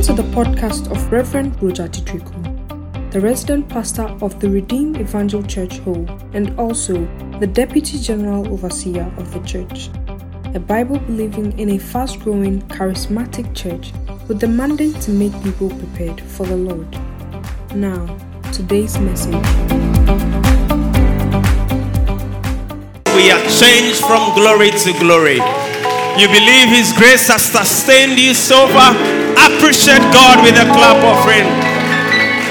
[0.00, 5.42] Welcome to the podcast of Reverend Roger Titriku, the resident pastor of the Redeemed Evangel
[5.42, 7.06] Church Hall and also
[7.38, 9.90] the Deputy General Overseer of the church.
[10.54, 13.92] A Bible believing in a fast growing, charismatic church
[14.26, 16.90] with the mandate to make people prepared for the Lord.
[17.74, 18.06] Now,
[18.52, 19.34] today's message.
[23.14, 25.40] We are changed from glory to glory.
[26.16, 29.19] You believe His grace has sustained you so far?
[29.56, 31.46] Appreciate God with a clap offering.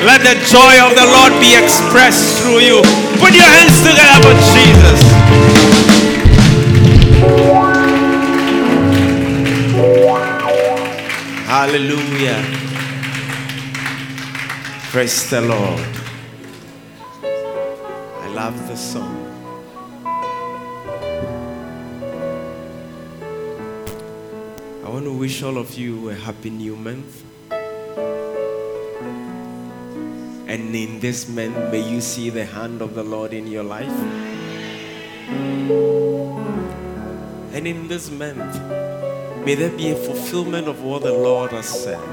[0.06, 2.82] Let the joy of the Lord be expressed through you.
[3.20, 5.00] Put your hands together for Jesus.
[11.46, 12.42] Hallelujah.
[14.92, 15.86] Praise the Lord.
[18.24, 19.19] I love the song.
[25.40, 27.24] Wish all of you a happy new month.
[30.50, 33.98] And in this month, may you see the hand of the Lord in your life.
[37.54, 38.54] And in this month,
[39.46, 42.04] may there be a fulfillment of what the Lord has said.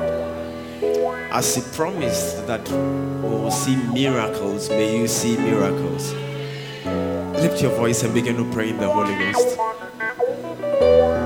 [1.32, 6.12] As He promised that we will see miracles, may you see miracles.
[7.42, 11.25] Lift your voice and begin to pray in the Holy Ghost.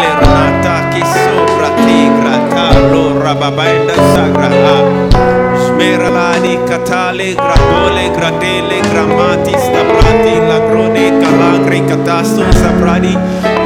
[0.00, 4.48] le che sopra te grata l'ora babaenda sagra.
[5.64, 13.16] Smera smeralani catale gradole gradele grammati staprati lagrone calagri catasto saprani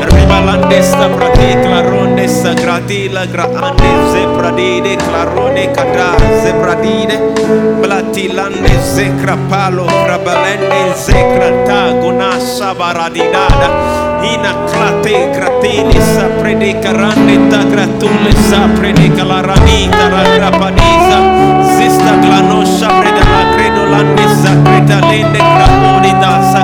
[0.00, 7.18] ribalande staprati clarone sagrati la graande zepradide clarone cadar zepradide
[7.80, 19.24] blatilande zecrapalo crabalende zecratago nasa baradinada Ina klate gratili sa predika ranita gratule sa predika
[19.24, 21.18] la ranita la rapaniza
[21.76, 26.62] zista glanosha predala credo la nessa creta lende gramonida sa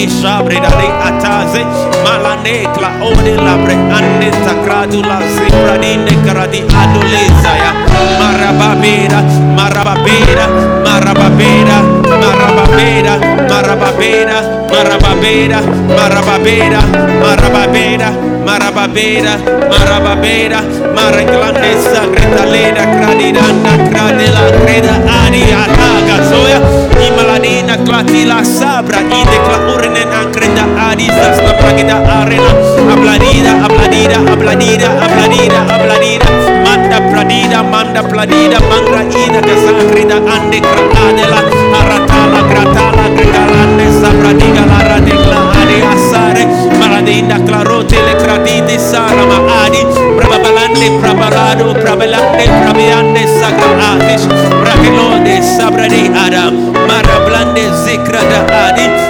[0.00, 1.64] graone sabre da re ataze
[2.04, 7.72] malane cla ode la bre ande sacradu la zebra dinde caradi adoleza ya
[8.20, 9.20] marababera
[9.56, 10.46] marababera
[10.84, 11.76] marababera
[12.22, 13.14] marababera
[13.50, 14.40] marababera
[14.70, 15.60] marababera
[15.96, 16.80] marababera
[17.26, 18.08] marababera
[18.44, 19.36] marababera,
[19.70, 20.60] marababera,
[20.94, 26.60] maranglandesa, cretalera, cradiranda, cradela, creda, aria, taga, zoya,
[27.04, 32.52] i maladina, clatila, sabra, i declaurne, ancreda, adisa, snabragida, arena,
[32.92, 36.28] abladida, abladida, abladida, abladida, abladida,
[36.64, 41.40] manda pradida, manda pladida mangra, ida, casagrida, ande, cradela,
[41.80, 43.90] aratala, gratala, gretalande,
[44.20, 46.09] pradiga la radecla, arias
[47.90, 49.82] Tele cratite sara maadi.
[50.16, 54.22] Prabalande prabalado Prabalande prabiande sacra adis
[54.62, 56.50] Pravilode sabrade ada.
[56.88, 59.09] Marablande zikra da adis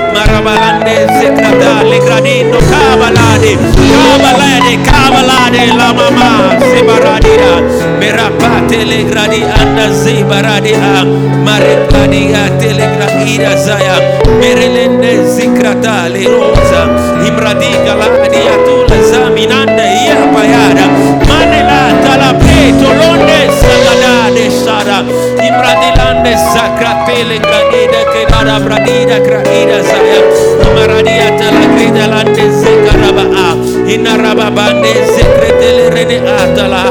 [0.51, 3.53] kabalande sekrada legrade no kabalade
[3.93, 6.31] kabalade kabalade la mama
[6.71, 7.53] sebaradira
[8.01, 11.05] merapate legradi anda zebaradira
[11.47, 13.97] maregradia telegradia zaya
[14.41, 16.83] merelende zikrata le rosa
[17.29, 20.87] imradiga la dia tu la zaminanda ia payada
[21.29, 24.99] manela talapeto londe sagada de sara
[25.49, 26.00] imradila
[30.87, 33.49] bradida talagrida lande zekaraba a.
[33.91, 34.93] Inaraba bande
[35.95, 36.83] rene atala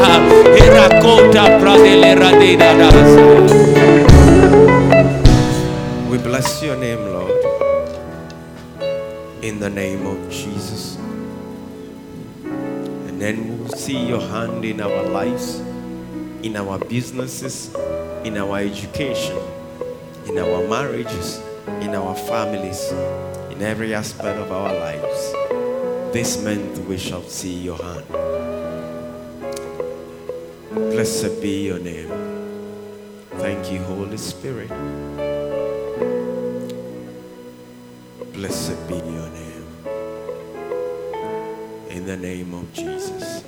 [0.58, 3.26] irakota pradele radida dasa
[6.10, 7.40] We bless your name, Lord.
[9.42, 10.98] In the name of Jesus.
[13.08, 15.62] And then we'll see your hand in our lives,
[16.44, 17.72] in our businesses,
[18.24, 19.38] in our education,
[20.26, 21.42] in our marriages,
[21.82, 22.92] in our families,
[23.52, 25.34] in every aspect of our lives.
[26.14, 28.08] This month we shall see your hand.
[30.74, 32.10] Blessed be your name.
[33.38, 34.70] Thank you, Holy Spirit.
[38.34, 39.66] Blessed be your name
[41.90, 43.44] In the name of Jesus.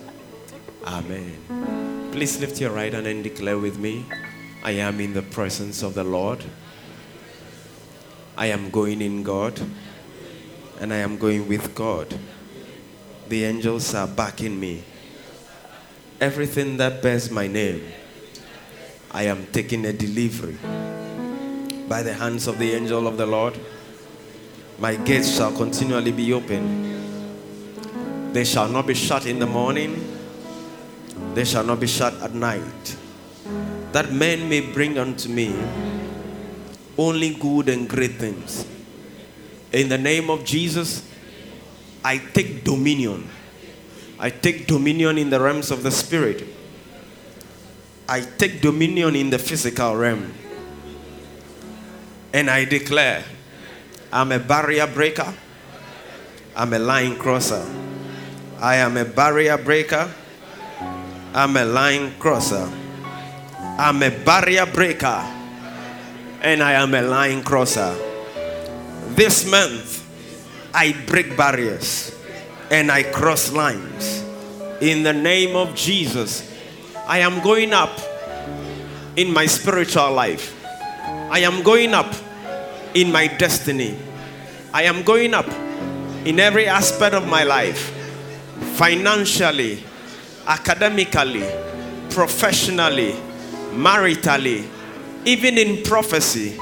[0.86, 2.10] Amen.
[2.12, 4.06] Please lift your right hand and declare with me
[4.64, 6.44] I am in the presence of the Lord.
[8.38, 9.60] I am going in God.
[10.80, 12.18] And I am going with God.
[13.28, 14.84] The angels are backing me.
[16.20, 17.84] Everything that bears my name,
[19.12, 20.58] I am taking a delivery
[21.88, 23.60] by the hands of the angel of the Lord.
[24.80, 28.34] My gates shall continually be open.
[28.34, 30.18] They shall not be shut in the morning,
[31.34, 32.98] they shall not be shut at night.
[33.92, 35.56] That men may bring unto me
[36.98, 38.66] only good and great things.
[39.72, 41.08] In the name of Jesus,
[42.04, 43.30] I take dominion.
[44.20, 46.44] I take dominion in the realms of the spirit.
[48.08, 50.34] I take dominion in the physical realm.
[52.34, 53.24] And I declare
[54.12, 55.34] I'm a barrier breaker.
[56.56, 57.66] I'm a line crosser.
[58.60, 60.14] I am a barrier breaker.
[61.34, 62.70] I'm a line crosser.
[63.78, 65.24] I'm a barrier breaker.
[66.42, 67.96] And I am a line crosser.
[69.16, 70.02] This month,
[70.74, 72.18] I break barriers
[72.72, 74.24] and I cross lines.
[74.82, 76.50] In the name of Jesus,
[77.08, 77.92] I am going up
[79.16, 80.58] in my spiritual life.
[81.30, 82.12] I am going up
[82.94, 83.98] in my destiny.
[84.74, 85.48] I am going up
[86.26, 87.92] in every aspect of my life
[88.76, 89.84] financially,
[90.48, 91.46] academically,
[92.10, 93.16] professionally,
[93.72, 94.68] maritally,
[95.26, 96.58] even in prophecy.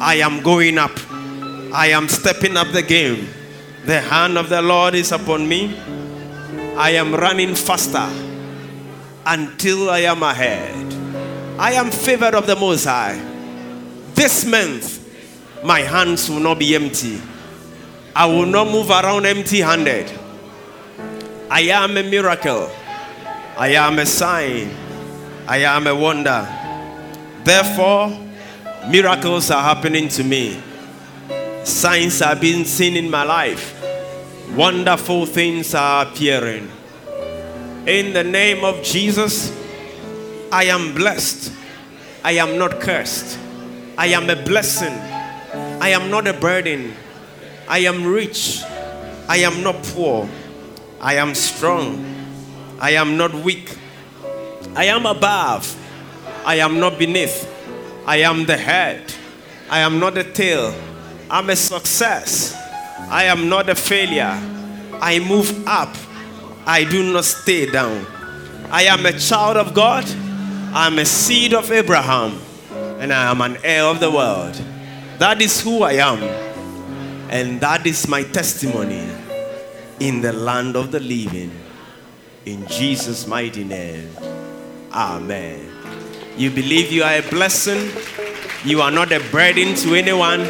[0.00, 0.92] I am going up.
[1.72, 3.28] I am stepping up the game.
[3.84, 5.76] The hand of the Lord is upon me.
[6.76, 8.08] I am running faster
[9.26, 10.92] until I am ahead.
[11.58, 13.20] I am favored of the Most High.
[14.14, 15.00] This month,
[15.64, 17.20] my hands will not be empty.
[18.14, 20.10] I will not move around empty handed.
[21.50, 22.70] I am a miracle.
[23.56, 24.70] I am a sign.
[25.46, 26.46] I am a wonder.
[27.44, 28.16] Therefore,
[28.88, 30.60] miracles are happening to me.
[31.64, 33.78] Signs are being seen in my life.
[34.54, 36.70] Wonderful things are appearing.
[37.86, 39.50] In the name of Jesus,
[40.52, 41.52] I am blessed.
[42.22, 43.38] I am not cursed.
[43.98, 44.94] I am a blessing.
[45.82, 46.94] I am not a burden.
[47.68, 48.62] I am rich.
[49.28, 50.28] I am not poor.
[51.00, 52.04] I am strong.
[52.80, 53.76] I am not weak.
[54.74, 55.76] I am above.
[56.44, 57.48] I am not beneath.
[58.06, 59.12] I am the head.
[59.70, 60.74] I am not the tail.
[61.30, 62.54] I'm a success.
[63.08, 64.38] I am not a failure.
[65.00, 65.94] I move up.
[66.66, 68.06] I do not stay down.
[68.70, 70.04] I am a child of God.
[70.72, 72.40] I'm a seed of Abraham.
[72.98, 74.54] And I am an heir of the world.
[75.18, 76.22] That is who I am.
[77.30, 79.08] And that is my testimony
[80.00, 81.52] in the land of the living.
[82.46, 84.08] In Jesus' mighty name.
[84.92, 85.70] Amen.
[86.36, 87.90] You believe you are a blessing,
[88.64, 90.40] you are not a burden to anyone,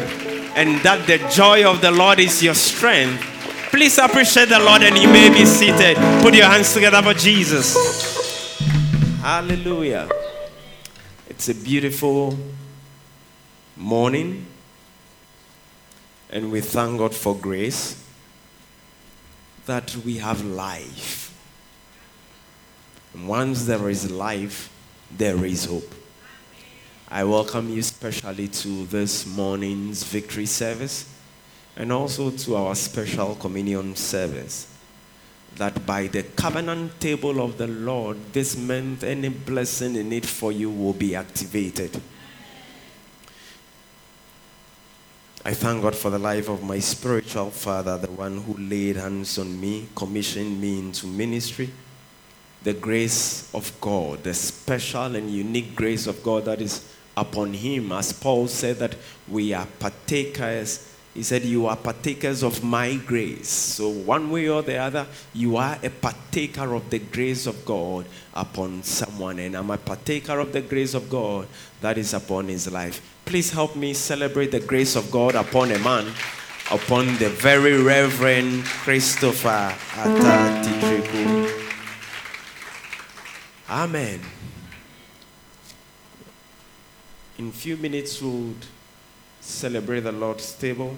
[0.55, 3.23] and that the joy of the Lord is your strength.
[3.69, 5.97] Please appreciate the Lord and you may be seated.
[6.21, 7.75] Put your hands together for Jesus.
[9.21, 10.09] Hallelujah.
[11.27, 12.37] It's a beautiful
[13.75, 14.45] morning,
[16.29, 18.05] and we thank God for grace
[19.65, 21.32] that we have life.
[23.21, 24.71] Once there is life,
[25.15, 25.93] there is hope.
[27.07, 31.13] I welcome you specially to this morning's victory service
[31.75, 34.67] and also to our special communion service.
[35.57, 40.51] That by the covenant table of the Lord, this month, any blessing in it for
[40.51, 42.01] you will be activated.
[45.45, 49.37] I thank God for the life of my spiritual father, the one who laid hands
[49.37, 51.69] on me, commissioned me into ministry.
[52.63, 57.91] The grace of God, the special and unique grace of God that is upon him,
[57.91, 58.95] as Paul said, that
[59.27, 60.89] we are partakers.
[61.13, 63.49] He said, You are partakers of my grace.
[63.49, 68.05] So, one way or the other, you are a partaker of the grace of God
[68.33, 69.39] upon someone.
[69.39, 71.47] And I'm a partaker of the grace of God
[71.81, 73.01] that is upon his life.
[73.25, 76.11] Please help me celebrate the grace of God upon a man,
[76.71, 81.62] upon the very Reverend Christopher Atatitriku.
[83.69, 84.19] Amen.
[87.37, 88.53] In few minutes, we'll
[89.39, 90.97] celebrate the Lord's table.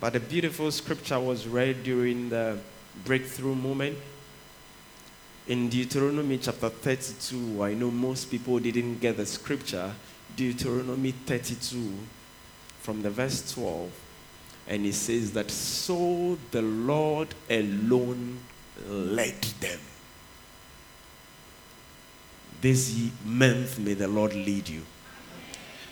[0.00, 2.58] But a beautiful scripture was read during the
[3.04, 3.98] breakthrough moment.
[5.48, 9.92] In Deuteronomy chapter 32, I know most people didn't get the scripture.
[10.34, 11.92] Deuteronomy 32,
[12.80, 13.90] from the verse 12.
[14.68, 18.38] And it says that, So the Lord alone
[18.88, 19.80] led them.
[22.60, 24.82] This month may the Lord lead you.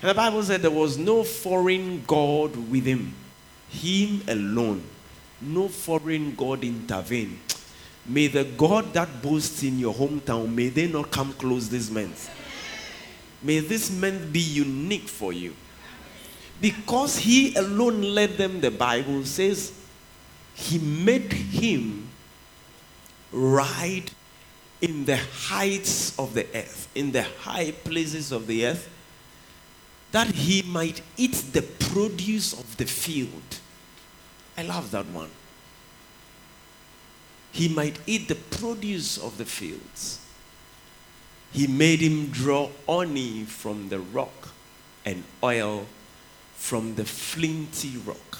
[0.01, 3.13] And the Bible said there was no foreign God with him,
[3.69, 4.83] him alone.
[5.41, 7.39] No foreign God intervene.
[8.05, 12.29] May the God that boasts in your hometown, may they not come close this month.
[13.43, 15.55] May this month be unique for you.
[16.59, 19.73] Because he alone led them, the Bible says,
[20.55, 22.07] he made him
[23.31, 24.09] ride
[24.81, 28.89] in the heights of the earth, in the high places of the earth,
[30.11, 33.59] that he might eat the produce of the field.
[34.57, 35.29] I love that one.
[37.51, 40.19] He might eat the produce of the fields.
[41.51, 44.49] He made him draw honey from the rock
[45.05, 45.87] and oil
[46.55, 48.39] from the flinty rock.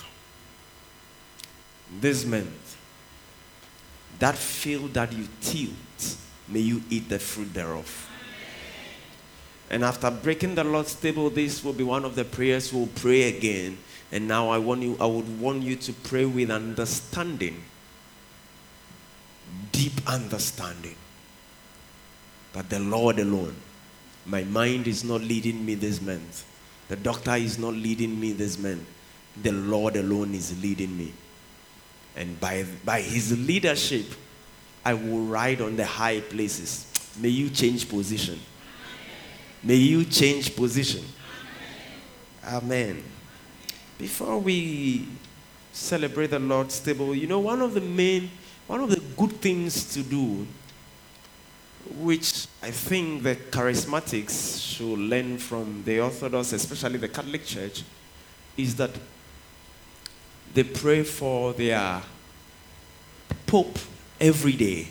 [2.00, 2.50] This meant
[4.20, 6.18] that field that you tilled,
[6.48, 8.10] may you eat the fruit thereof.
[9.70, 13.24] And after breaking the Lord's table, this will be one of the prayers we'll pray
[13.24, 13.78] again.
[14.12, 17.62] And now I want you, I would want you to pray with understanding.
[19.74, 20.96] Deep understanding.
[22.54, 23.56] But the Lord alone.
[24.26, 26.46] My mind is not leading me this month.
[26.88, 28.86] The doctor is not leading me this month.
[29.42, 31.14] The Lord alone is leading me.
[32.16, 34.06] And by, by his leadership,
[34.88, 36.88] I will ride on the high places.
[37.20, 38.40] May you change position.
[39.62, 41.04] May you change position.
[42.46, 43.04] Amen.
[43.98, 45.06] Before we
[45.74, 48.32] celebrate the Lord's table, you know, one of the main,
[48.68, 50.48] one of the good things to do,
[51.98, 57.84] which I think the charismatics should learn from the Orthodox, especially the Catholic Church,
[58.56, 58.92] is that
[60.54, 62.02] they pray for their
[63.46, 63.78] Pope
[64.20, 64.88] every day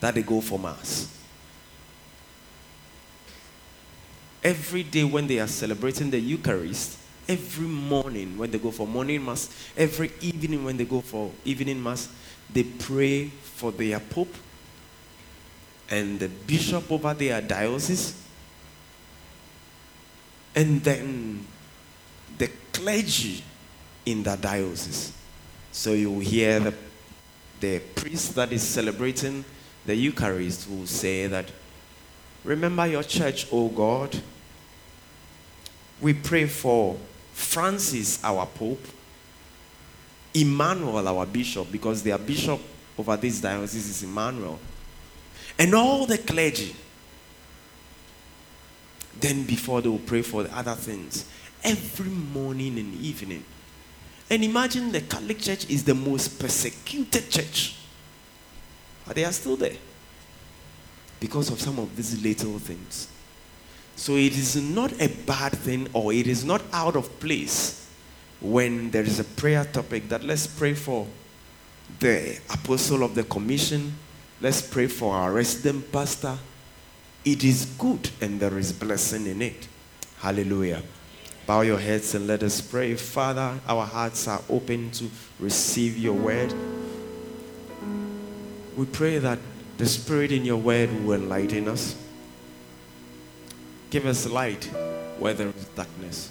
[0.00, 1.08] that they go for Mass.
[4.42, 9.24] Every day when they are celebrating the Eucharist, every morning when they go for morning
[9.24, 12.08] Mass, every evening when they go for evening Mass,
[12.52, 14.34] they pray for their Pope
[15.90, 18.20] and the bishop over their diocese,
[20.54, 21.46] and then
[22.38, 23.42] the clergy
[24.06, 25.12] in the diocese.
[25.72, 26.74] So you hear the,
[27.60, 29.44] the priest that is celebrating
[29.86, 31.46] the Eucharist will say that,
[32.44, 34.14] Remember your church, O God.
[36.00, 36.98] We pray for
[37.32, 38.84] Francis, our Pope,
[40.34, 42.60] Emmanuel, our Bishop, because their Bishop
[42.98, 44.58] over this diocese is Emmanuel,
[45.58, 46.76] and all the clergy.
[49.18, 51.24] Then, before they will pray for the other things,
[51.62, 53.44] every morning and evening.
[54.30, 57.76] And imagine the Catholic Church is the most persecuted church.
[59.06, 59.76] But they are still there
[61.20, 63.08] because of some of these little things.
[63.96, 67.88] So it is not a bad thing or it is not out of place
[68.40, 71.06] when there is a prayer topic that let's pray for
[72.00, 73.94] the apostle of the commission,
[74.40, 76.36] let's pray for our resident pastor.
[77.24, 79.68] It is good and there is blessing in it.
[80.18, 80.82] Hallelujah.
[81.46, 82.94] Bow your heads and let us pray.
[82.94, 86.54] Father, our hearts are open to receive your word.
[88.76, 89.38] We pray that
[89.76, 91.96] the Spirit in your word will enlighten us.
[93.90, 94.64] Give us light
[95.18, 96.30] where there is darkness,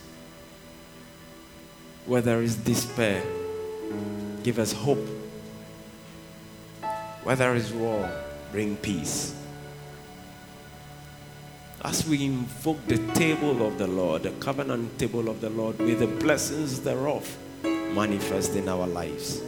[2.05, 3.24] where there is despair.
[4.41, 5.08] Give us hope.
[7.24, 8.12] Where there is war,
[8.51, 9.34] bring peace.
[11.83, 15.99] As we invoke the table of the Lord, the covenant table of the Lord, with
[15.99, 19.41] the blessings thereof manifest in our lives.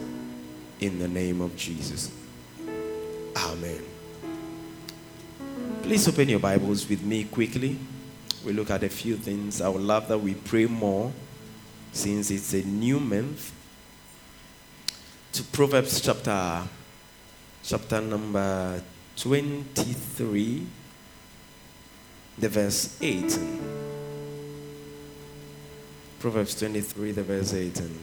[0.80, 2.12] In the name of Jesus.
[3.36, 3.82] Amen.
[5.82, 7.78] Please open your Bibles with me quickly.
[8.44, 9.62] We look at a few things.
[9.62, 11.12] I would love that we pray more
[11.92, 13.50] since it's a new month.
[15.32, 16.64] To Proverbs chapter
[17.62, 18.82] chapter number
[19.16, 20.66] 23
[22.38, 23.60] the verse 18.
[26.18, 27.98] Proverbs 23 the verse 18.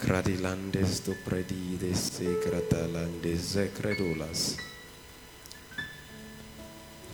[0.00, 4.58] Cradilandes to predides secretalandes credulas.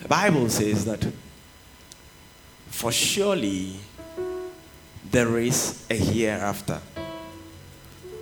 [0.03, 1.05] The Bible says that
[2.71, 3.75] for surely
[5.11, 6.81] there is a hereafter,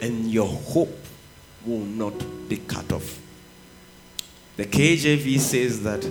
[0.01, 0.97] and your hope
[1.67, 2.15] will not
[2.49, 3.26] be cut off.
[4.57, 6.11] The KJV says that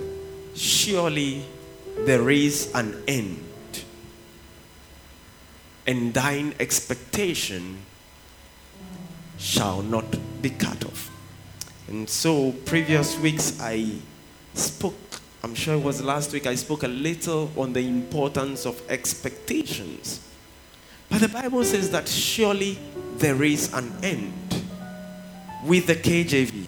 [0.54, 1.44] surely
[2.04, 3.44] there is an end,
[5.86, 7.78] and thine expectation
[9.36, 10.04] shall not
[10.40, 11.10] be cut off.
[11.88, 13.92] And so, previous weeks I
[14.54, 14.94] spoke,
[15.42, 20.20] I'm sure it was last week, I spoke a little on the importance of expectations.
[21.08, 22.78] But the Bible says that surely
[23.16, 24.64] there is an end
[25.64, 26.65] with the KJV.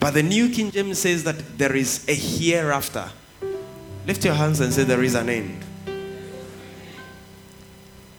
[0.00, 3.10] But the New King James says that there is a hereafter.
[4.06, 5.62] Lift your hands and say, There is an end.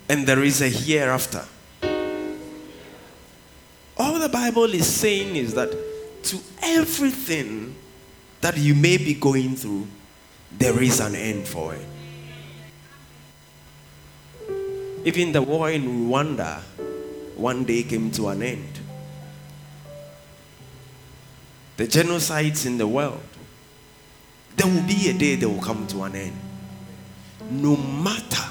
[0.07, 1.43] And there is a hereafter.
[3.97, 5.71] All the Bible is saying is that
[6.23, 7.75] to everything
[8.41, 9.87] that you may be going through,
[10.51, 11.85] there is an end for it.
[15.03, 16.61] Even the war in Rwanda
[17.35, 18.80] one day came to an end.
[21.81, 23.23] The genocides in the world,
[24.55, 26.37] there will be a day they will come to an end.
[27.49, 28.43] No matter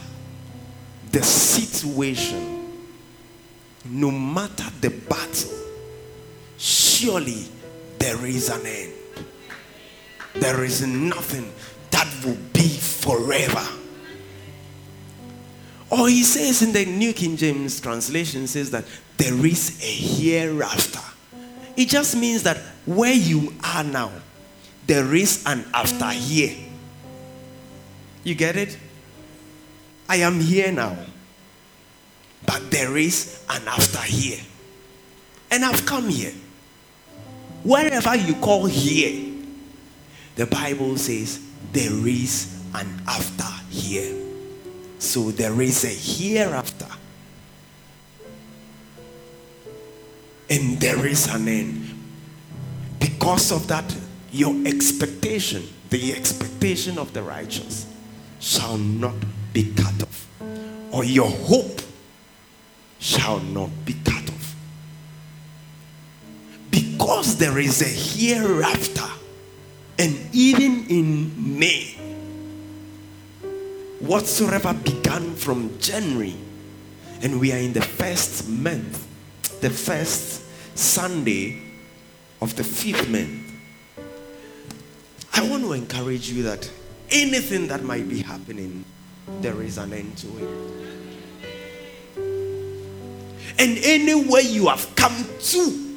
[1.13, 2.73] the situation,
[3.85, 5.53] no matter the battle,
[6.59, 7.45] surely
[8.01, 8.93] there is an end.
[10.35, 11.53] There is nothing
[11.93, 13.65] that will be forever.
[15.89, 18.87] Or he says in the New King James translation says that
[19.19, 20.99] there is a hereafter.
[21.77, 24.11] It just means that where you are now,
[24.87, 26.57] there is an after here.
[28.25, 28.77] You get it?
[30.09, 30.97] I am here now.
[32.47, 34.41] But there is an after here.
[35.51, 36.33] And I've come here.
[37.63, 39.35] Wherever you call here,
[40.37, 41.41] the Bible says
[41.73, 44.17] there is an after here.
[44.99, 46.87] So there is a hereafter.
[50.49, 51.90] And there is an end.
[53.01, 53.97] Because of that,
[54.31, 57.87] your expectation, the expectation of the righteous,
[58.39, 59.15] shall not
[59.53, 60.29] be cut off.
[60.93, 61.81] Or your hope
[62.99, 64.55] shall not be cut off.
[66.71, 69.09] Because there is a hereafter.
[69.99, 71.97] And even in May,
[74.01, 76.37] whatsoever began from January,
[77.23, 79.07] and we are in the first month,
[79.61, 80.43] the first
[80.77, 81.70] Sunday
[82.41, 83.53] of the fifth month.
[85.33, 86.71] I want to encourage you that
[87.11, 88.85] anything that might be happening,
[89.41, 90.49] there is an end to it.
[93.59, 95.97] And anywhere you have come to,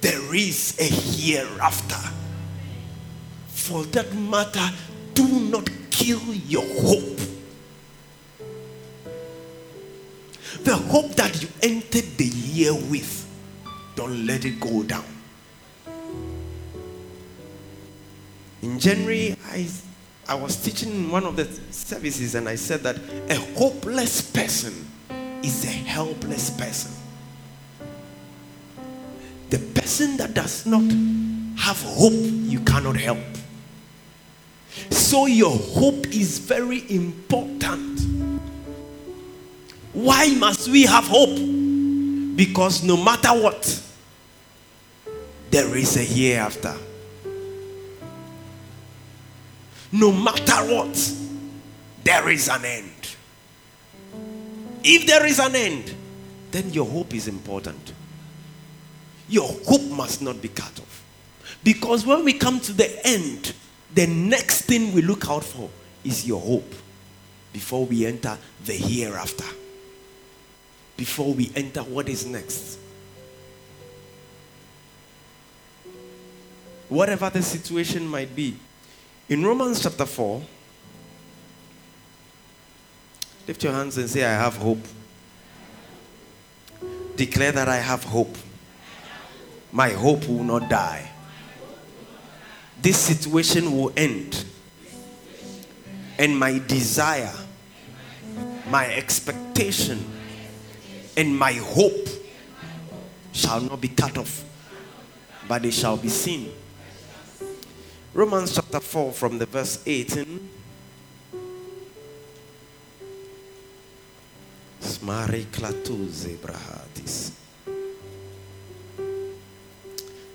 [0.00, 2.10] there is a hereafter.
[3.48, 4.68] For that matter,
[5.14, 7.18] do not kill your hope.
[10.62, 13.26] The hope that you entered the year with,
[13.94, 15.17] don't let it go down.
[18.62, 19.68] In January, I,
[20.28, 22.96] I was teaching one of the services and I said that
[23.28, 24.74] a hopeless person
[25.42, 26.92] is a helpless person.
[29.50, 30.82] The person that does not
[31.58, 33.18] have hope, you cannot help.
[34.90, 38.00] So, your hope is very important.
[39.92, 41.36] Why must we have hope?
[42.36, 43.82] Because no matter what,
[45.50, 46.76] there is a hereafter.
[49.92, 51.14] No matter what,
[52.04, 53.16] there is an end.
[54.84, 55.94] If there is an end,
[56.50, 57.92] then your hope is important.
[59.28, 61.04] Your hope must not be cut off.
[61.62, 63.52] Because when we come to the end,
[63.94, 65.68] the next thing we look out for
[66.04, 66.72] is your hope
[67.52, 69.44] before we enter the hereafter.
[70.96, 72.78] Before we enter what is next.
[76.88, 78.56] Whatever the situation might be.
[79.28, 80.42] In Romans chapter 4,
[83.46, 84.84] lift your hands and say, I have hope.
[87.16, 88.36] Declare that I have hope.
[89.72, 91.10] My hope will not die
[92.80, 94.44] this situation will end.
[96.18, 97.34] And my desire,
[98.68, 100.04] my expectation,
[101.16, 102.08] and my hope
[103.32, 104.44] shall not be cut off,
[105.46, 106.52] but they shall be seen.
[108.14, 110.48] Romans chapter 4, from the verse 18.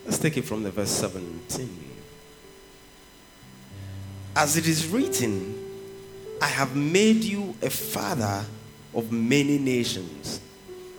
[0.06, 1.92] Let's take it from the verse 17.
[4.36, 5.56] As it is written,
[6.42, 8.46] I have made you a father
[8.94, 10.40] of many nations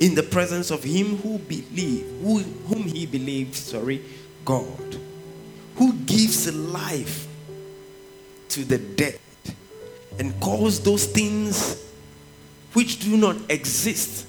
[0.01, 4.03] in the presence of him who believe, who, whom he believed, sorry,
[4.45, 4.99] God,
[5.77, 7.27] who gives life
[8.51, 9.19] to the dead
[10.19, 11.83] and calls those things
[12.73, 14.27] which do not exist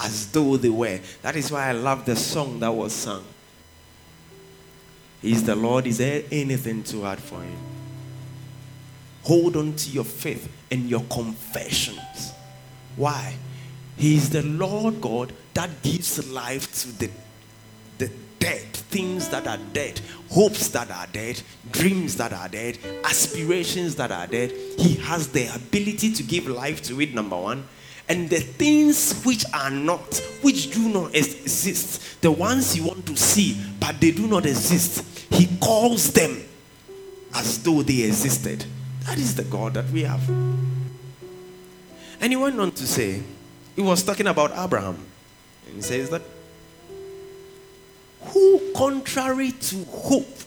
[0.00, 1.00] as though they were.
[1.22, 3.24] That is why I love the song that was sung.
[5.22, 7.58] Is the Lord, is there anything too hard for him?
[9.24, 12.32] Hold on to your faith and your confessions.
[12.96, 13.34] Why?
[13.96, 17.10] He is the Lord God that gives life to the,
[18.40, 20.00] dead, things that are dead,
[20.30, 24.50] hopes that are dead, dreams that are dead, aspirations that are dead.
[24.76, 27.68] He has the ability to give life to it, number one.
[28.08, 33.16] And the things which are not, which do not exist, the ones you want to
[33.16, 36.42] see, but they do not exist, He calls them
[37.34, 38.64] as though they existed.
[39.06, 40.28] That is the God that we have.
[42.20, 43.22] And he went on to say,
[43.76, 44.98] he was talking about Abraham.
[45.66, 46.22] And he says that,
[48.26, 50.38] who contrary to hope,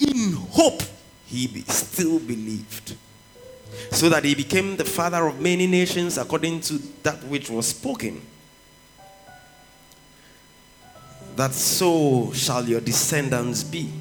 [0.00, 0.82] in hope,
[1.26, 2.96] he be, still believed.
[3.90, 8.22] So that he became the father of many nations according to that which was spoken.
[11.36, 13.92] That so shall your descendants be.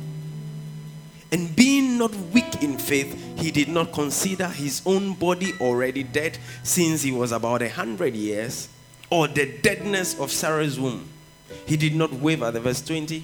[1.31, 6.37] And being not weak in faith, he did not consider his own body already dead,
[6.63, 8.69] since he was about a hundred years,
[9.09, 11.07] or the deadness of Sarah's womb.
[11.65, 13.23] He did not waver, the verse 20,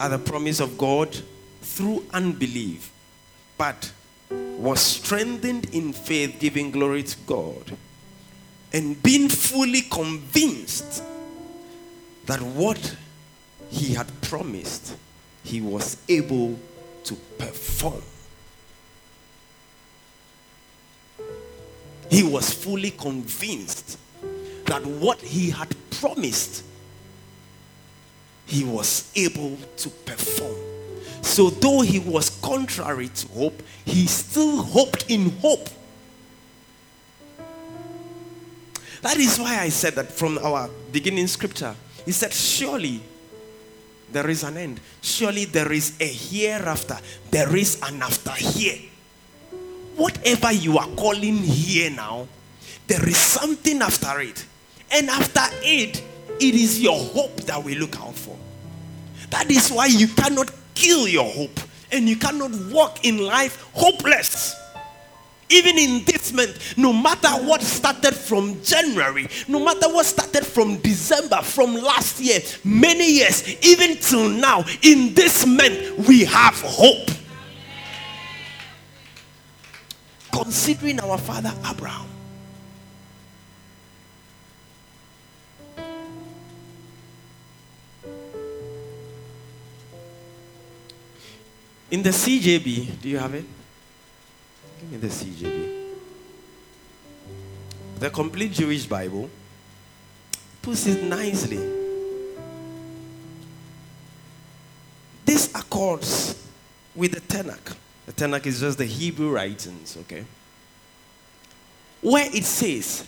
[0.00, 1.16] at the promise of God
[1.62, 2.90] through unbelief,
[3.56, 3.92] but
[4.30, 7.76] was strengthened in faith, giving glory to God,
[8.72, 11.02] and being fully convinced
[12.26, 12.96] that what
[13.70, 14.96] he had promised,
[15.44, 16.58] he was able
[17.04, 18.02] to perform.
[22.10, 23.98] He was fully convinced
[24.68, 26.64] that what he had promised,
[28.46, 30.56] he was able to perform.
[31.22, 35.68] So, though he was contrary to hope, he still hoped in hope.
[39.02, 41.74] That is why I said that from our beginning scripture.
[42.04, 43.00] He said, Surely
[44.10, 44.80] there is an end.
[45.00, 46.98] Surely there is a hereafter.
[47.30, 48.78] There is an after here.
[49.96, 52.26] Whatever you are calling here now,
[52.86, 54.46] there is something after it.
[54.90, 56.02] And after it,
[56.40, 58.36] it is your hope that we look out for.
[59.30, 61.60] That is why you cannot kill your hope
[61.92, 64.54] and you cannot walk in life hopeless.
[65.50, 70.76] Even in this month, no matter what started from January, no matter what started from
[70.78, 77.08] December, from last year, many years, even till now, in this month, we have hope.
[80.30, 82.07] Considering our father Abraham.
[91.90, 93.44] In the CJB, do you have it?
[94.80, 95.78] Give me the CJB.
[97.98, 99.30] The complete Jewish Bible
[100.62, 101.58] puts it nicely.
[105.24, 106.46] This accords
[106.94, 107.74] with the Tanakh.
[108.06, 110.24] The Tanakh is just the Hebrew writings, okay?
[112.00, 113.06] Where it says,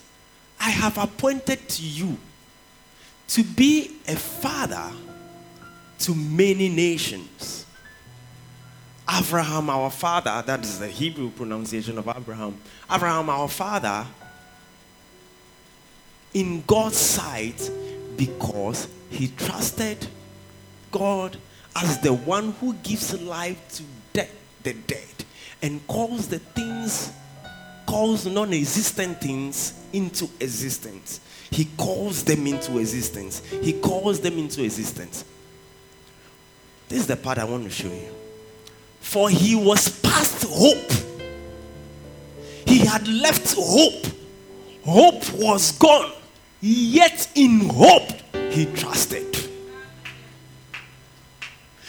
[0.59, 2.19] I have appointed to you
[3.29, 4.91] to be a father
[6.01, 7.60] to many nations.
[9.19, 12.57] Abraham, our father, that is the Hebrew pronunciation of Abraham.
[12.91, 14.07] Abraham, our father,
[16.33, 17.71] in God's sight,
[18.17, 20.07] because he trusted
[20.93, 21.37] God
[21.75, 24.29] as the one who gives life to de-
[24.63, 25.25] the dead
[25.63, 27.13] and calls the things,
[27.87, 31.21] calls non existent things into existence.
[31.51, 33.41] He calls them into existence.
[33.45, 35.25] He calls them into existence.
[36.89, 38.20] This is the part I want to show you.
[39.01, 40.93] For he was past hope.
[42.67, 44.07] He had left hope.
[44.85, 46.13] Hope was gone.
[46.61, 48.11] Yet in hope
[48.51, 49.27] he trusted.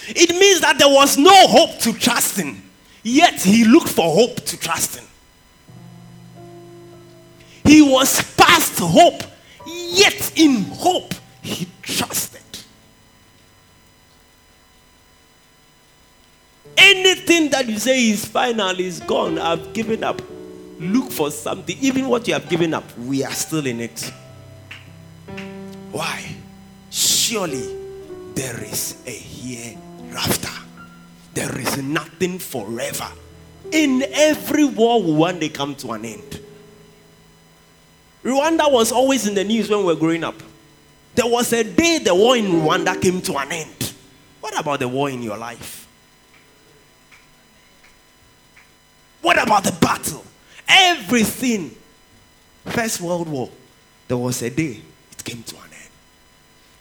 [0.07, 2.61] It means that there was no hope to trust in.
[3.03, 5.03] Yet he looked for hope to trust in.
[7.63, 9.23] He was past hope.
[9.65, 12.41] Yet in hope he trusted.
[16.77, 19.37] Anything that you say is final is gone.
[19.37, 20.19] I've given up.
[20.79, 21.77] Look for something.
[21.79, 24.11] Even what you have given up, we are still in it.
[25.91, 26.35] Why?
[26.89, 27.77] Surely
[28.33, 30.49] there is a hereafter.
[31.35, 33.07] There is nothing forever.
[33.71, 36.39] In every war will one day come to an end.
[38.23, 40.41] Rwanda was always in the news when we were growing up.
[41.13, 43.93] There was a day the war in Rwanda came to an end.
[44.39, 45.81] What about the war in your life?
[49.21, 50.23] What about the battle?
[50.67, 51.75] Everything
[52.65, 53.49] First World War,
[54.07, 54.81] there was a day
[55.11, 55.89] it came to an end.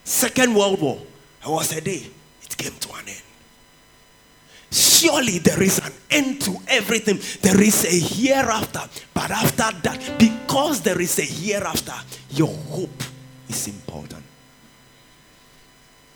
[0.04, 1.00] Second World War,
[1.42, 2.06] there was a day
[2.42, 3.22] it came to an end.
[4.70, 7.18] Surely there is an end to everything.
[7.42, 8.82] There is a hereafter.
[9.12, 11.94] But after that, because there is a hereafter,
[12.30, 13.02] your hope
[13.48, 14.22] is important.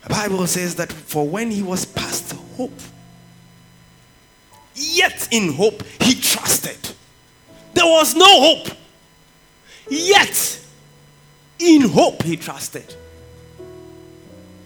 [0.02, 2.78] The Bible says that for when he was past hope,
[4.74, 6.78] yet in hope he trusted.
[7.72, 8.68] There was no hope,
[9.88, 10.60] yet
[11.58, 12.94] in hope he trusted.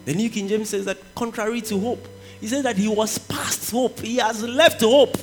[0.05, 2.07] The New King James says that contrary to hope,
[2.39, 3.99] he says that he was past hope.
[3.99, 5.17] He has left hope.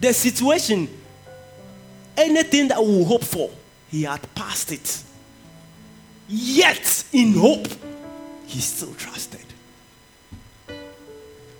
[0.00, 0.88] The situation,
[2.16, 3.50] anything that we hope for,
[3.88, 5.02] he had passed it.
[6.28, 7.66] Yet, in hope,
[8.46, 9.46] he still trusted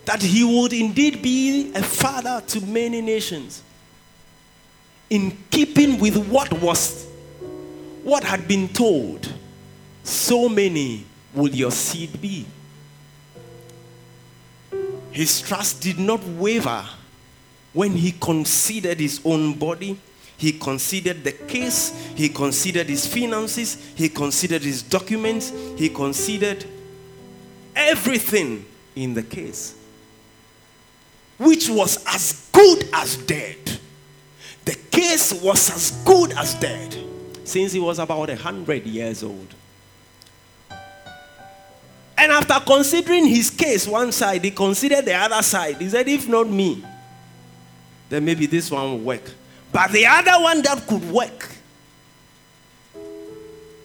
[0.06, 3.62] that he would indeed be a father to many nations
[5.10, 7.06] in keeping with what was
[8.02, 9.32] what had been told
[10.04, 12.46] so many will your seed be.
[15.10, 16.84] His trust did not waver
[17.72, 19.98] when he considered his own body,
[20.36, 26.64] he considered the case, he considered his finances, he considered his documents, he considered
[27.74, 28.64] everything
[28.94, 29.74] in the case,
[31.38, 33.58] which was as good as dead.
[34.64, 36.96] The case was as good as dead
[37.44, 39.54] since he was about a hundred years old.
[42.18, 45.76] And after considering his case, one side, he considered the other side.
[45.76, 46.82] He said, If not me,
[48.08, 49.22] then maybe this one will work.
[49.72, 51.48] But the other one that could work,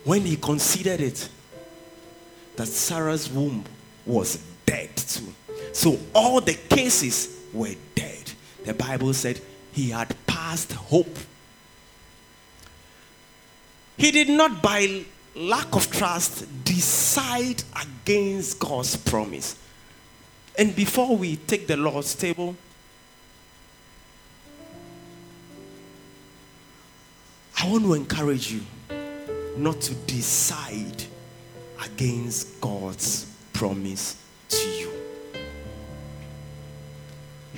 [0.06, 1.30] when he considered it,
[2.56, 3.66] that Sarah's womb
[4.06, 5.34] was dead too.
[5.74, 8.32] So all the cases were dead.
[8.66, 9.42] The Bible said
[9.74, 11.18] he had passed hope.
[13.98, 19.56] He did not by lack of trust decide against God's promise.
[20.58, 22.56] And before we take the Lord's table,
[27.58, 28.62] I want to encourage you
[29.56, 31.04] not to decide
[31.86, 34.16] against God's promise
[34.50, 34.81] to you.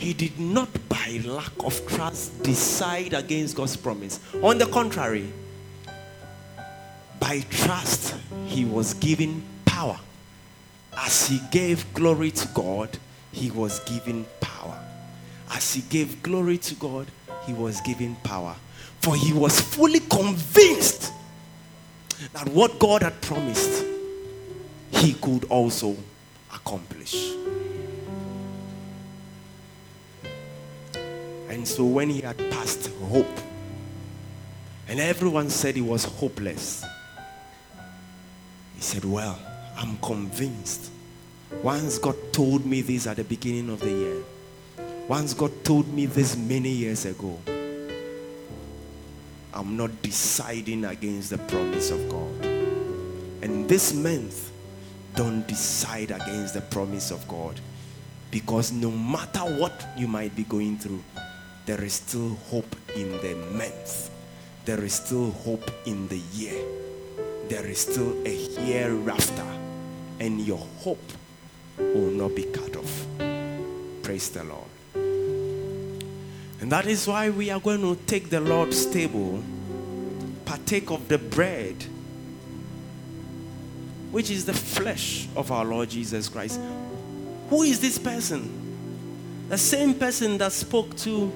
[0.03, 4.19] He did not, by lack of trust, decide against God's promise.
[4.41, 5.31] On the contrary,
[7.21, 8.13] by trust,
[8.45, 9.97] he was given power.
[10.97, 12.89] As he gave glory to God,
[13.31, 14.77] he was given power.
[15.49, 17.07] As he gave glory to God,
[17.45, 18.57] he was given power.
[18.99, 21.13] For he was fully convinced
[22.33, 23.85] that what God had promised,
[24.91, 25.95] he could also
[26.53, 27.15] accomplish.
[31.53, 33.37] And so when he had passed hope,
[34.87, 36.83] and everyone said he was hopeless,
[38.75, 39.37] he said, Well,
[39.77, 40.89] I'm convinced.
[41.61, 44.23] Once God told me this at the beginning of the year,
[45.07, 47.37] once God told me this many years ago,
[49.53, 52.45] I'm not deciding against the promise of God.
[53.43, 54.51] And this month,
[55.13, 57.59] don't decide against the promise of God.
[58.31, 61.03] Because no matter what you might be going through,
[61.65, 64.09] there is still hope in the month.
[64.65, 66.63] There is still hope in the year
[67.49, 69.45] there is still a hereafter,
[70.19, 71.11] and your hope
[71.77, 73.05] will not be cut off.
[74.01, 74.69] Praise the Lord.
[76.61, 79.43] And that is why we are going to take the Lord's table,
[80.45, 81.75] partake of the bread,
[84.11, 86.59] which is the flesh of our Lord Jesus Christ.
[87.49, 88.49] Who is this person?
[89.49, 91.31] The same person that spoke to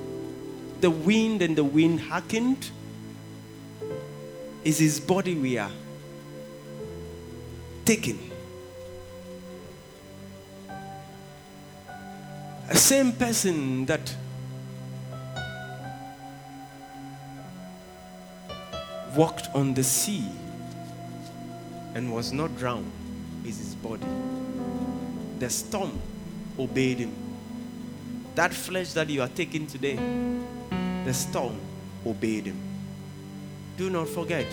[0.81, 2.69] the wind and the wind hearkened
[4.63, 5.71] is his body we are
[7.85, 8.19] taken.
[12.69, 14.13] The same person that
[19.15, 20.25] walked on the sea
[21.95, 22.91] and was not drowned
[23.45, 24.05] is his body.
[25.39, 25.99] The storm
[26.59, 27.13] obeyed him.
[28.35, 29.97] That flesh that you are taking today,
[31.07, 31.57] the storm
[32.05, 32.59] obeyed him.
[33.77, 34.45] Do not forget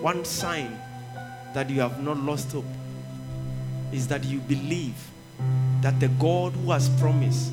[0.00, 0.80] one sign
[1.52, 2.64] that you have not lost hope
[3.92, 4.96] is that you believe
[5.82, 7.52] that the God who has promised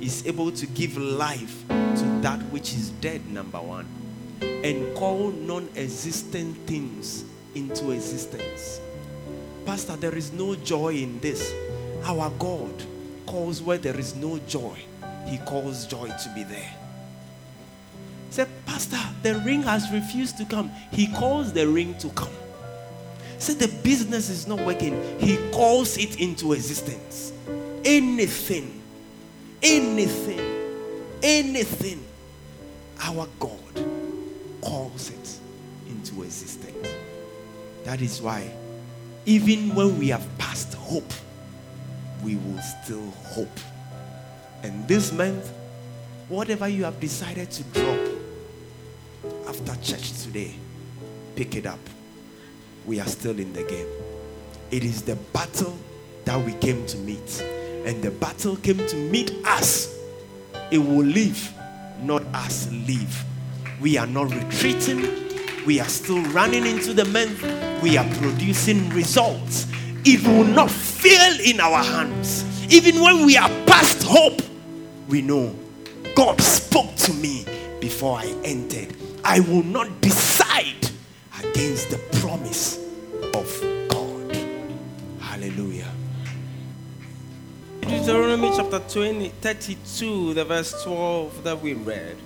[0.00, 3.86] is able to give life to that which is dead, number one,
[4.40, 7.24] and call non existent things
[7.56, 8.80] into existence.
[9.66, 11.52] Pastor, there is no joy in this.
[12.04, 12.80] Our God
[13.26, 14.78] calls where there is no joy,
[15.26, 16.79] He calls joy to be there.
[18.30, 20.70] Say, Pastor, the ring has refused to come.
[20.92, 22.32] He calls the ring to come.
[23.38, 25.18] Say the business is not working.
[25.18, 27.32] He calls it into existence.
[27.84, 28.80] Anything,
[29.62, 30.40] anything,
[31.22, 32.04] anything,
[33.02, 33.58] our God
[34.60, 35.38] calls it
[35.88, 36.86] into existence.
[37.84, 38.52] That is why,
[39.26, 41.12] even when we have passed hope,
[42.22, 43.58] we will still hope.
[44.62, 45.50] And this month,
[46.28, 48.09] whatever you have decided to drop
[49.50, 50.54] after church today,
[51.34, 51.80] pick it up.
[52.86, 53.88] We are still in the game.
[54.70, 55.76] It is the battle
[56.24, 57.44] that we came to meet.
[57.84, 59.98] And the battle came to meet us.
[60.70, 61.52] It will leave,
[62.00, 63.24] not us leave.
[63.80, 65.02] We are not retreating.
[65.66, 67.42] We are still running into the month.
[67.82, 69.66] We are producing results.
[70.04, 72.44] It will not fail in our hands.
[72.72, 74.42] Even when we are past hope,
[75.08, 75.52] we know
[76.14, 77.44] God spoke to me
[77.80, 78.94] before I entered.
[79.24, 80.90] I will not decide
[81.38, 82.78] against the promise
[83.34, 84.36] of God.
[85.20, 85.88] Hallelujah.
[87.82, 92.16] Deuteronomy chapter 20, 32, the verse 12 that we read.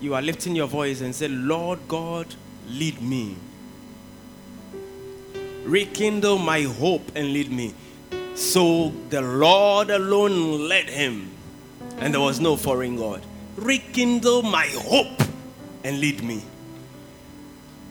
[0.00, 2.26] You are lifting your voice and say, Lord God,
[2.68, 3.36] lead me.
[5.64, 7.74] Rekindle my hope and lead me.
[8.34, 11.30] So the Lord alone led him,
[11.98, 13.24] and there was no foreign God.
[13.56, 15.25] Rekindle my hope
[15.86, 16.42] and lead me.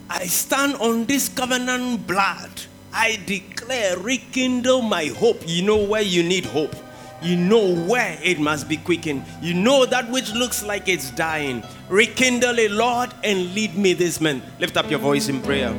[0.09, 2.51] I stand on this covenant blood.
[2.93, 5.41] I declare, rekindle my hope.
[5.45, 6.75] You know where you need hope.
[7.21, 9.23] You know where it must be quickened.
[9.41, 11.63] You know that which looks like it's dying.
[11.89, 14.43] Rekindle it, Lord, and lead me this man.
[14.59, 15.73] Lift up your voice in prayer.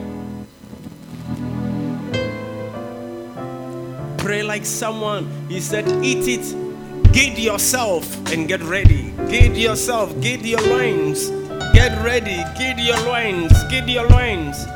[4.18, 5.31] Pray like someone.
[5.48, 9.12] He said, Eat it, gid yourself, and get ready.
[9.29, 11.31] Gid yourself, gid your loins.
[11.76, 14.66] Get ready, gid your loins, gid your loins.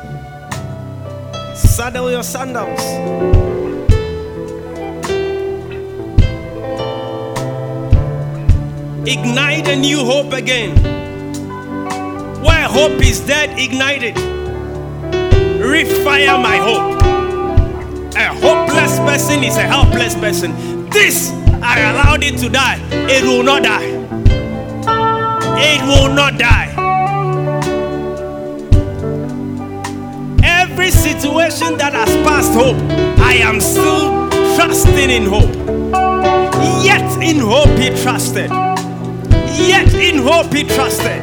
[1.55, 2.79] Saddle your sandals.
[9.07, 10.77] Ignite a new hope again.
[12.43, 14.15] Where hope is dead, ignite it.
[15.57, 17.01] Refire my hope.
[18.15, 20.87] A hopeless person is a helpless person.
[20.91, 21.31] This,
[21.63, 22.77] I allowed it to die.
[23.09, 23.89] It will not die.
[25.57, 26.70] It will not die.
[31.61, 32.77] Situation that has passed hope,
[33.19, 35.53] I am still trusting in hope.
[36.83, 38.49] Yet in hope he trusted.
[38.49, 41.21] Yet in hope he trusted.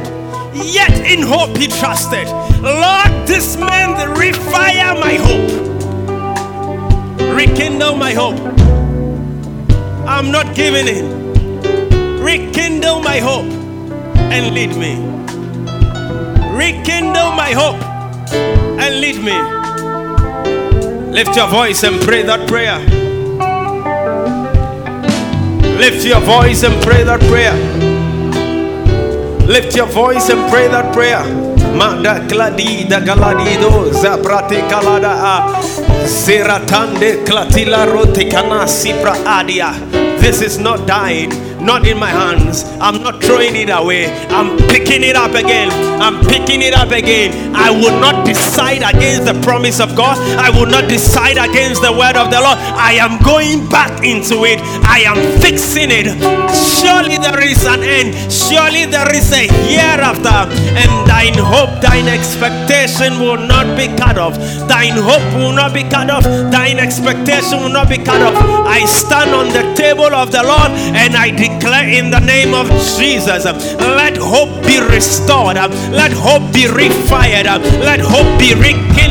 [0.53, 2.27] Yet in hope he trusted.
[2.61, 5.51] Lord, this man refire my hope.
[7.35, 8.39] Rekindle my hope.
[10.07, 12.21] I'm not giving in.
[12.21, 13.51] Rekindle my hope
[14.31, 14.95] and lead me.
[16.55, 17.81] Rekindle my hope
[18.79, 19.58] and lead me.
[21.11, 22.77] Lift your voice and pray that prayer.
[25.77, 27.55] Lift your voice and pray that prayer.
[29.47, 31.23] Lift your voice and pray that prayer.
[31.75, 32.99] Manda kladi da
[33.91, 35.61] zabrate kalada a
[37.25, 39.73] klatila rote kana sipra adia.
[40.19, 41.28] This is not dying
[41.61, 42.63] not in my hands.
[42.79, 44.07] I'm not throwing it away.
[44.29, 45.69] I'm picking it up again.
[46.01, 47.55] I'm picking it up again.
[47.55, 50.17] I will not decide against the promise of God.
[50.39, 52.57] I will not decide against the word of the Lord.
[52.57, 54.59] I am going back into it.
[54.87, 56.07] I am fixing it.
[56.79, 58.15] Surely there is an end.
[58.31, 60.47] Surely there is a hereafter.
[60.79, 64.37] And thine hope, thine expectation will not be cut off.
[64.67, 66.23] Thine hope will not be cut off.
[66.23, 68.35] Thine expectation will not be cut off.
[68.65, 72.53] I stand on the table of the Lord and I declare declare in the name
[72.53, 73.45] of Jesus
[73.79, 75.57] let hope be restored,
[75.91, 77.45] let hope be refired,
[77.81, 79.08] let hope be rekindled.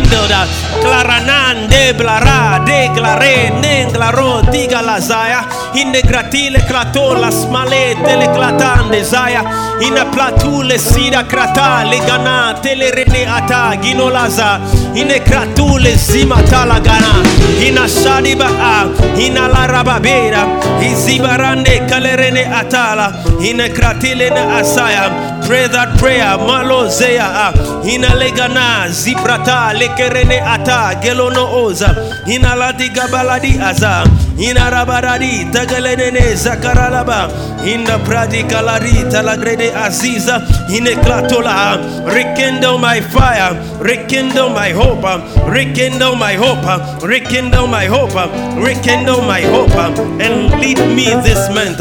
[0.81, 5.47] Claranan de blara de clare nenglaro diga la zaya.
[5.75, 9.43] In de gratile clato la tele clatande zaya.
[9.81, 14.61] In platule sida krata le gana tele rene ata ginolaza
[14.95, 17.23] in a kratule zimata la gana
[17.61, 20.47] in a shadiba a in a la rababera.
[20.81, 23.13] Izibarande kalerene atala.
[23.41, 26.37] In na asaya pray that prayer.
[26.37, 27.53] Malo zeya ah.
[27.89, 31.89] in a legana zibrata lekerene ata gelono oza.
[32.29, 37.29] In a ladiga baladi aza Ina rabaradi tagalene zakaralaba.
[37.67, 40.43] Inda pradikalari talagrede aziza.
[40.71, 41.79] Ine klatola.
[42.07, 43.57] Rekindle my fire.
[43.81, 45.03] Rekindle my hope.
[45.51, 47.03] Rekindle my hope.
[47.03, 48.15] Rekindle my hope.
[48.63, 49.75] Rekindle my hope.
[50.21, 51.81] And lead me this month.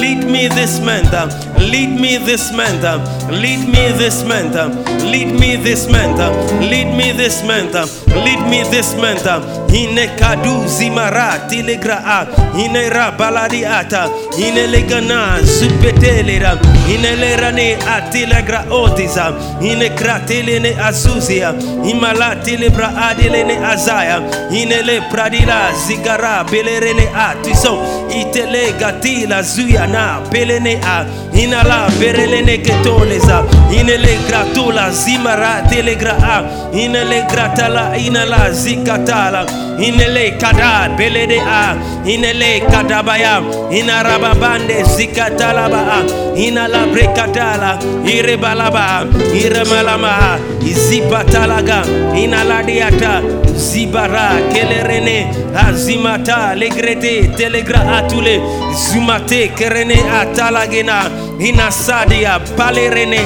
[0.00, 1.12] Lead me this month.
[1.58, 2.84] Lead me this month.
[3.28, 4.54] Lead me this month.
[5.02, 6.18] Lead me this month.
[6.62, 7.74] Lead me this month.
[8.06, 9.26] Lead me this month.
[9.74, 11.48] Ine kadu zimara
[11.88, 12.26] tilegra
[12.58, 14.08] ine rabaladi ata
[14.38, 16.58] ine legana zupetelera
[16.94, 19.32] ine lerane atilegra otiza
[19.62, 24.20] ine kratelene azuzia imalati lebra adelene azaya
[24.50, 27.78] ine le pradila zigara belerene atiso
[28.20, 37.04] itele gatila zuyana pelene a inala berelene ketoleza ine le gratula zimara telegra a ine
[37.04, 39.46] le gratala inala zikatala
[39.78, 46.02] ine le kada belede a ine le kadabaya ina rababande zikatalaba
[46.36, 50.38] ina la brekatala ire balaba ire malama
[50.70, 51.82] izipatalaga
[52.22, 53.22] ina ladiata
[53.56, 55.26] zibara kelerene
[55.66, 58.40] azimata legrete telegra atule
[58.84, 63.20] zumate kerene atalagena ina sadia palerene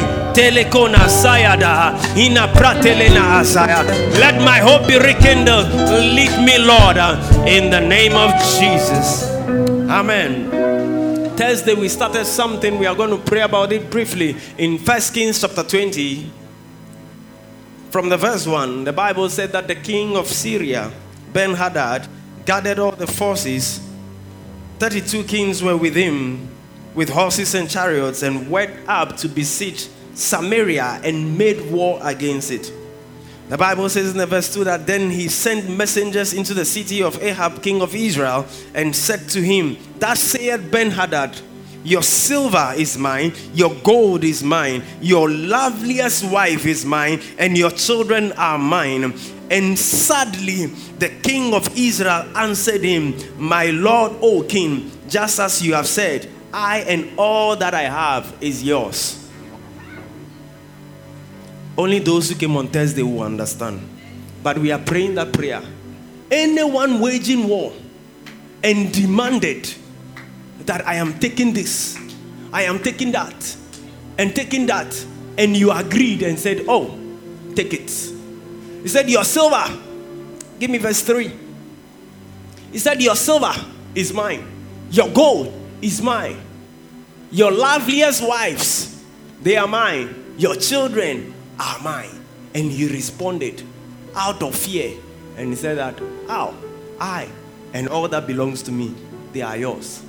[2.16, 2.48] ina
[3.40, 3.84] asaya
[4.18, 5.66] let my hope be rekindled.
[6.14, 6.96] Lead me lord
[7.46, 9.24] in the name of jesus.
[9.90, 10.50] Amen.
[11.36, 12.78] Thursday we started something.
[12.78, 16.30] We are going to pray about it briefly in first kings chapter 20
[17.90, 20.90] from the verse 1 the bible said that the king of syria
[21.32, 22.08] ben-hadad
[22.44, 23.80] gathered all the forces.
[24.78, 26.48] 32 kings were with him
[26.94, 32.72] with horses and chariots and went up to besiege Samaria and made war against it.
[33.48, 37.02] The Bible says in the verse 2 that then he sent messengers into the city
[37.02, 41.38] of Ahab, king of Israel, and said to him, Thus saith Ben Hadad,
[41.84, 47.70] Your silver is mine, your gold is mine, your loveliest wife is mine, and your
[47.70, 49.12] children are mine.
[49.50, 50.66] And sadly,
[50.98, 56.26] the king of Israel answered him, My lord, O king, just as you have said,
[56.54, 59.21] I and all that I have is yours.
[61.76, 63.80] Only those who came on Thursday will understand.
[64.42, 65.62] But we are praying that prayer.
[66.30, 67.72] Anyone waging war
[68.62, 69.72] and demanded
[70.60, 71.98] that I am taking this,
[72.52, 73.56] I am taking that,
[74.18, 75.06] and taking that,
[75.38, 76.98] and you agreed and said, Oh,
[77.54, 77.90] take it.
[78.82, 79.64] He said, Your silver,
[80.58, 81.32] give me verse 3.
[82.72, 83.52] He said, Your silver
[83.94, 84.46] is mine,
[84.90, 86.40] your gold is mine,
[87.30, 89.02] your loveliest wives,
[89.40, 92.24] they are mine, your children are mine.
[92.54, 93.62] And he responded
[94.14, 94.98] out of fear.
[95.36, 95.98] And he said that,
[96.28, 96.54] How?
[97.00, 97.28] I
[97.74, 98.94] and all that belongs to me,
[99.32, 100.02] they are yours.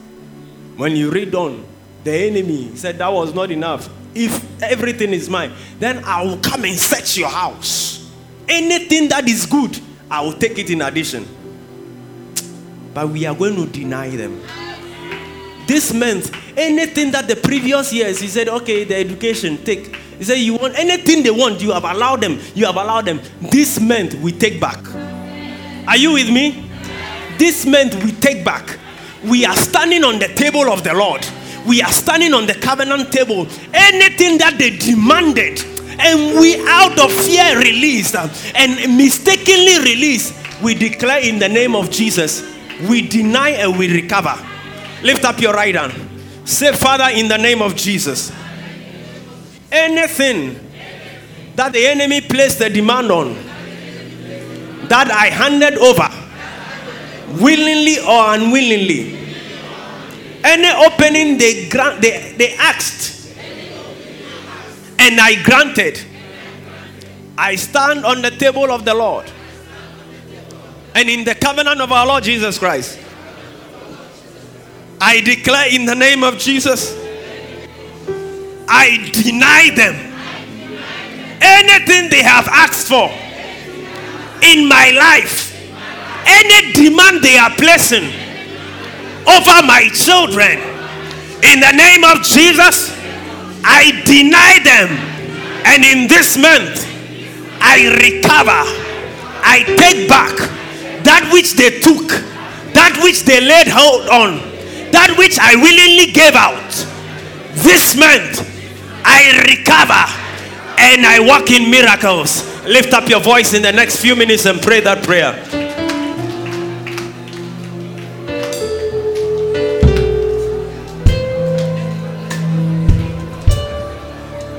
[0.75, 1.65] When you read on,
[2.03, 3.89] the enemy said that was not enough.
[4.13, 8.11] If everything is mine, then I will come and search your house.
[8.47, 9.79] Anything that is good,
[10.11, 11.25] I will take it in addition.
[12.93, 14.41] But we are going to deny them.
[15.65, 19.97] This meant anything that the previous years, he said, okay, the education, take.
[20.23, 22.39] He said, You want anything they want, you have allowed them.
[22.55, 23.19] You have allowed them.
[23.41, 24.79] This month we take back.
[25.85, 26.71] Are you with me?
[27.37, 28.79] This month we take back.
[29.25, 31.27] We are standing on the table of the Lord.
[31.67, 33.47] We are standing on the covenant table.
[33.73, 35.61] Anything that they demanded,
[35.99, 41.91] and we out of fear released and mistakenly released, we declare in the name of
[41.91, 42.49] Jesus,
[42.87, 44.35] we deny and we recover.
[45.01, 45.93] Lift up your right hand.
[46.47, 48.31] Say, Father, in the name of Jesus
[49.73, 50.59] anything
[51.55, 53.33] that the enemy placed a demand on
[54.87, 56.09] that I handed over
[57.41, 59.19] willingly or unwillingly.
[60.43, 63.33] Any opening they grant they, they asked
[64.99, 65.99] and I granted.
[67.35, 69.29] I stand on the table of the Lord
[70.93, 72.99] and in the covenant of our Lord Jesus Christ.
[75.01, 77.02] I declare in the name of Jesus
[78.75, 79.93] I deny them
[81.39, 83.05] anything they have asked for
[84.41, 85.53] in my life,
[86.25, 88.09] any demand they are placing
[89.29, 90.57] over my children,
[91.43, 92.91] in the name of Jesus,
[93.63, 94.89] I deny them.
[95.65, 96.87] And in this month,
[97.61, 98.63] I recover,
[99.45, 100.35] I take back
[101.03, 102.09] that which they took,
[102.73, 104.39] that which they laid hold on,
[104.91, 106.71] that which I willingly gave out.
[107.63, 108.52] This month,
[109.05, 110.03] I recover
[110.79, 112.43] and I walk in miracles.
[112.65, 115.33] Lift up your voice in the next few minutes and pray that prayer.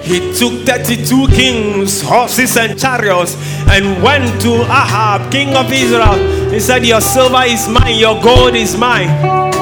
[0.04, 3.36] He took 32 kings, horses, and chariots
[3.70, 6.50] and went to Ahab, king of Israel.
[6.50, 9.53] He said, Your silver is mine, your gold is mine.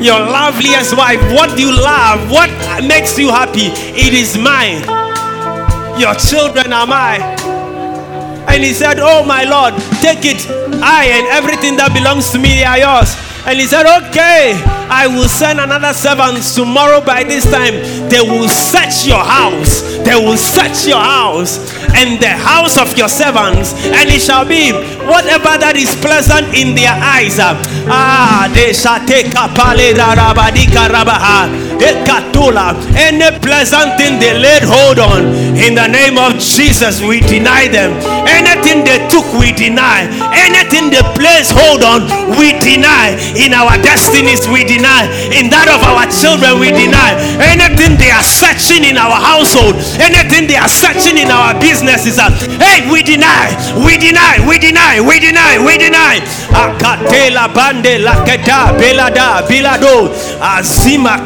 [0.00, 2.30] Your loveliest wife, what do you love?
[2.30, 2.50] What
[2.86, 3.74] makes you happy?
[3.98, 4.82] It is mine.
[5.98, 7.20] Your children are mine.
[8.48, 10.46] And he said, Oh my Lord, take it.
[10.80, 13.16] I and everything that belongs to me are yours.
[13.44, 14.54] And he said, Okay,
[14.88, 17.74] I will send another servant tomorrow by this time.
[18.08, 19.82] They will search your house.
[20.06, 21.58] They will search your house
[21.98, 24.70] and the house of your servants, and it shall be
[25.02, 27.38] whatever that is pleasant in their eyes.
[27.90, 29.50] Ah, they shall take a
[31.80, 37.90] any pleasant thing they laid hold on in the name of Jesus, we deny them.
[38.30, 40.06] Anything they took, we deny.
[40.30, 42.06] Anything they place hold on,
[42.38, 43.18] we deny.
[43.34, 45.10] In our destinies, we deny.
[45.34, 47.18] In that of our children, we deny.
[47.42, 52.30] Anything they are searching in our household, anything they are searching in our businesses, uh,
[52.62, 53.50] hey, we deny,
[53.82, 56.22] we deny, we deny, we deny, we deny.
[56.54, 61.18] Akatela bande laketa belada bilado azima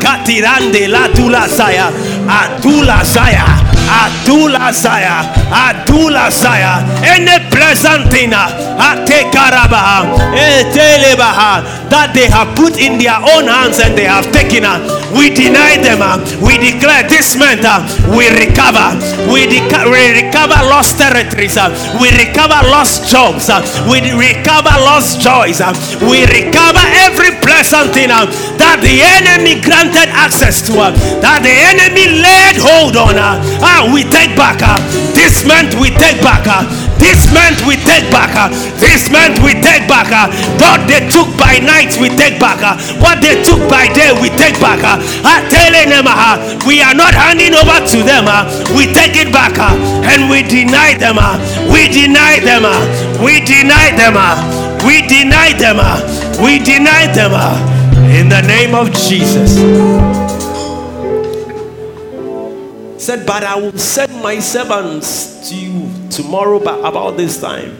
[0.42, 1.86] katirande latula saya
[2.26, 3.61] atula saya
[3.92, 5.20] Adula Zaya,
[5.52, 11.60] Adula Zaya, any pleasant thing, Atekarabaha, Etelebaha,
[11.92, 14.64] that they have put in their own hands and they have taken,
[15.12, 17.84] we deny them, uh, we declare this month uh,
[18.16, 18.96] we recover,
[19.28, 21.68] we, deca- we recover lost territories, uh,
[22.00, 23.52] we recover lost jobs,
[23.92, 25.60] we recover lost joys,
[26.00, 30.72] we recover every pleasant thing that the enemy granted access to,
[31.20, 33.20] that the enemy laid hold on.
[33.90, 34.62] We take back.
[34.62, 34.78] Uh,
[35.16, 36.46] this month we take back.
[36.46, 36.62] Uh,
[36.98, 38.30] this month we take back.
[38.36, 40.10] Uh, this month we take back.
[40.12, 40.30] Uh,
[40.62, 42.62] what they took by night we take back.
[42.62, 44.78] Uh, what they took by day we take back.
[44.84, 45.00] Uh,
[46.02, 48.24] them uh, we are not handing over to them.
[48.26, 49.74] Uh, we take it back uh,
[50.10, 51.16] and we deny them.
[51.18, 51.38] Uh,
[51.72, 52.64] we deny them.
[52.64, 52.80] Uh,
[53.22, 54.14] we deny them.
[54.16, 55.76] Uh, we deny them.
[55.78, 56.00] Uh,
[56.42, 57.32] we deny them.
[57.34, 57.68] Uh,
[58.12, 60.21] in the name of Jesus
[63.02, 67.76] said, But I will send my servants to you tomorrow about this time,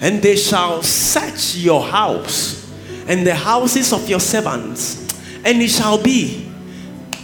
[0.00, 2.70] and they shall search your house
[3.06, 5.08] and the houses of your servants,
[5.44, 6.50] and it shall be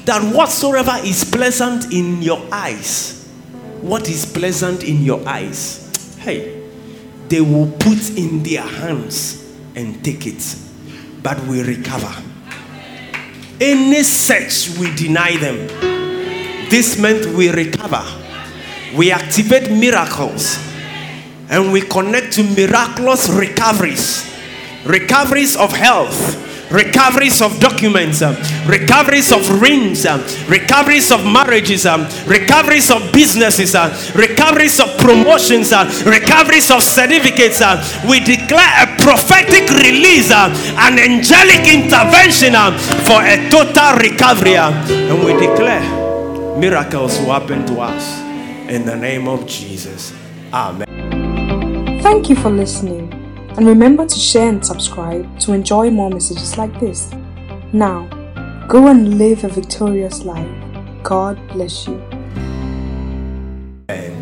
[0.05, 3.29] that whatsoever is pleasant in your eyes,
[3.81, 6.63] what is pleasant in your eyes, hey,
[7.29, 10.57] they will put in their hands and take it,
[11.23, 12.15] but we recover.
[13.61, 16.00] Any search, we deny them
[16.71, 18.03] this month we recover,
[18.97, 20.59] we activate miracles,
[21.51, 24.27] and we connect to miraculous recoveries.
[24.87, 26.47] Recoveries of health.
[26.71, 28.23] Recoveries of documents,
[28.65, 30.07] recoveries of rings,
[30.49, 31.85] recoveries of marriages,
[32.29, 33.75] recoveries of businesses,
[34.15, 35.73] recoveries of promotions,
[36.07, 37.59] recoveries of certificates.
[38.09, 42.55] We declare a prophetic release, an angelic intervention
[43.03, 46.00] for a total recovery, and we declare
[46.61, 48.21] miracles will happen to us.
[48.69, 50.13] In the name of Jesus.
[50.53, 50.87] Amen.
[52.03, 53.11] Thank you for listening.
[53.57, 57.11] And remember to share and subscribe to enjoy more messages like this.
[57.73, 58.07] Now,
[58.69, 60.49] go and live a victorious life.
[61.03, 62.01] God bless you.
[63.91, 64.20] Amen.